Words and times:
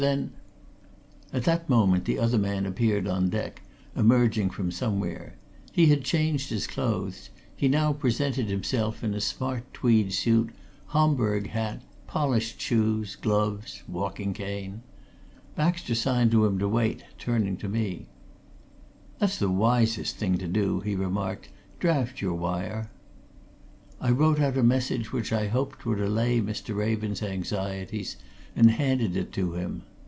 Then" 0.01 0.31
At 1.31 1.43
that 1.43 1.69
moment 1.69 2.05
the 2.05 2.17
other 2.17 2.39
man 2.39 2.65
appeared 2.65 3.07
on 3.07 3.29
deck, 3.29 3.61
emerging 3.95 4.49
from 4.49 4.71
somewhere. 4.71 5.35
He 5.71 5.85
had 5.89 6.03
changed 6.03 6.49
his 6.49 6.65
clothes 6.65 7.29
he 7.55 7.67
now 7.67 7.93
presented 7.93 8.47
himself 8.47 9.03
in 9.03 9.13
a 9.13 9.21
smart 9.21 9.71
tweed 9.75 10.11
suit, 10.11 10.49
Homburg 10.87 11.49
hat, 11.51 11.83
polished 12.07 12.59
shoes, 12.59 13.15
gloves, 13.15 13.83
walking 13.87 14.33
cane. 14.33 14.81
Baxter 15.55 15.93
signed 15.93 16.31
to 16.31 16.47
him 16.47 16.57
to 16.57 16.67
wait, 16.67 17.03
turning 17.19 17.55
to 17.57 17.69
me. 17.69 18.07
"That's 19.19 19.37
the 19.37 19.51
wisest 19.51 20.15
thing 20.15 20.39
to 20.39 20.47
do," 20.47 20.79
he 20.79 20.95
remarked. 20.95 21.49
"Draft 21.79 22.21
your 22.23 22.33
wire." 22.33 22.89
I 23.99 24.09
wrote 24.09 24.39
out 24.39 24.57
a 24.57 24.63
message 24.63 25.13
which 25.13 25.31
I 25.31 25.45
hoped 25.45 25.85
would 25.85 25.99
allay 26.01 26.41
Mr. 26.41 26.75
Raven's 26.75 27.21
anxieties 27.21 28.17
and 28.55 28.71
handed 28.71 29.15
it 29.15 29.31
to 29.33 29.53
him. 29.53 29.83